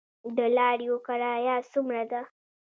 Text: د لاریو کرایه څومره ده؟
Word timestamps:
د 0.35 0.39
لاریو 0.57 0.95
کرایه 1.07 1.55
څومره 1.71 2.03
ده؟ 2.11 2.21